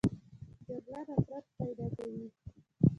جګړه 0.67 1.01
نفرت 1.09 1.45
پیدا 1.57 1.87
کوي 1.95 2.25